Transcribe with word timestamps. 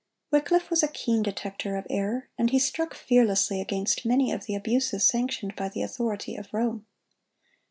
Wycliffe 0.31 0.71
was 0.71 0.81
a 0.81 0.87
keen 0.87 1.21
detector 1.21 1.77
of 1.77 1.85
error, 1.87 2.27
and 2.35 2.49
he 2.49 2.57
struck 2.57 2.95
fearlessly 2.95 3.61
against 3.61 4.03
many 4.03 4.31
of 4.31 4.47
the 4.47 4.55
abuses 4.55 5.05
sanctioned 5.07 5.55
by 5.55 5.69
the 5.69 5.83
authority 5.83 6.35
of 6.35 6.51
Rome. 6.51 6.87